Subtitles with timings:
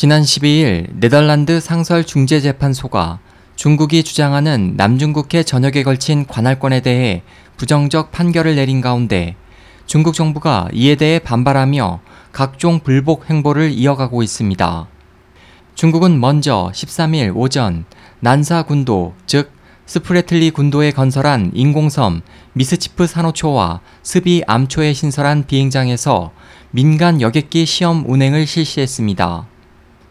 [0.00, 3.18] 지난 12일 네덜란드 상설 중재재판소가
[3.54, 7.22] 중국이 주장하는 남중국해 전역에 걸친 관할권에 대해
[7.58, 9.36] 부정적 판결을 내린 가운데
[9.84, 12.00] 중국 정부가 이에 대해 반발하며
[12.32, 14.88] 각종 불복 행보를 이어가고 있습니다.
[15.74, 17.84] 중국은 먼저 13일 오전
[18.20, 19.52] 난사 군도, 즉
[19.84, 22.22] 스프레틀리 군도에 건설한 인공섬
[22.54, 26.32] 미스치프 산호초와 스비 암초에 신설한 비행장에서
[26.70, 29.59] 민간 여객기 시험 운행을 실시했습니다.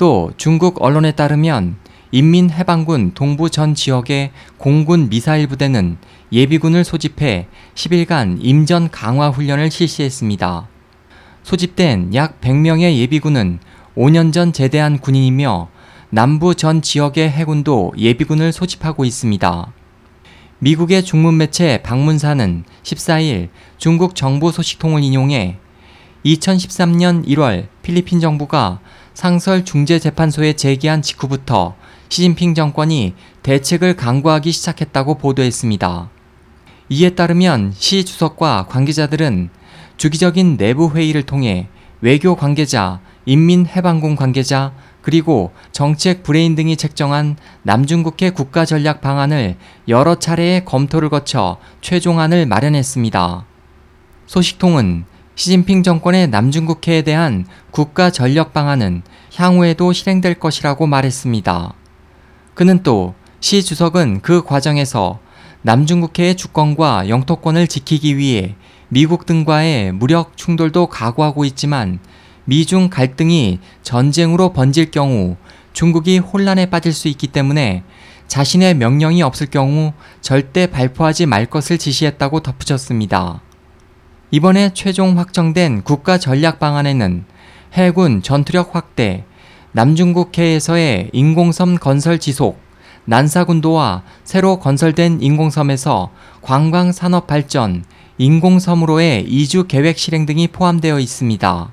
[0.00, 1.76] 또 중국 언론에 따르면
[2.10, 5.98] 인민해방군 동부 전 지역의 공군 미사일 부대는
[6.32, 10.68] 예비군을 소집해 10일간 임전 강화 훈련을 실시했습니다.
[11.42, 13.58] 소집된 약 100명의 예비군은
[13.94, 15.68] 5년 전 제대한 군인이며
[16.08, 19.70] 남부 전 지역의 해군도 예비군을 소집하고 있습니다.
[20.60, 25.58] 미국의 중문 매체 방문사는 14일 중국 정부 소식통을 인용해
[26.24, 28.80] 2013년 1월 필리핀 정부가
[29.20, 31.74] 상설 중재재판소에 제기한 직후부터
[32.08, 36.08] 시진핑 정권이 대책을 강구하기 시작했다고 보도했습니다.
[36.88, 39.50] 이에 따르면 시 주석과 관계자들은
[39.98, 41.68] 주기적인 내부 회의를 통해
[42.00, 44.72] 외교 관계자, 인민해방군 관계자,
[45.02, 49.56] 그리고 정책 브레인 등이 책정한 남중국해 국가 전략 방안을
[49.88, 53.44] 여러 차례의 검토를 거쳐 최종안을 마련했습니다.
[54.26, 55.04] 소식통은
[55.40, 59.00] 시진핑 정권의 남중국해에 대한 국가 전력 방안은
[59.34, 61.72] 향후에도 실행될 것이라고 말했습니다.
[62.52, 65.18] 그는 또 시 주석은 그 과정에서
[65.62, 68.54] 남중국해의 주권과 영토권을 지키기 위해
[68.90, 72.00] 미국 등과의 무력 충돌도 각오하고 있지만
[72.44, 75.36] 미중 갈등이 전쟁으로 번질 경우
[75.72, 77.82] 중국이 혼란에 빠질 수 있기 때문에
[78.28, 83.40] 자신의 명령이 없을 경우 절대 발표하지 말 것을 지시했다고 덧붙였습니다.
[84.32, 87.24] 이번에 최종 확정된 국가 전략 방안에는
[87.72, 89.24] 해군 전투력 확대,
[89.72, 92.60] 남중국해에서의 인공섬 건설 지속,
[93.06, 96.10] 난사군도와 새로 건설된 인공섬에서
[96.42, 97.84] 관광 산업 발전,
[98.18, 101.72] 인공섬으로의 이주 계획 실행 등이 포함되어 있습니다.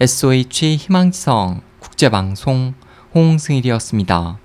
[0.00, 2.72] SOH 희망지성 국제방송
[3.14, 4.38] 홍승일이었습니다.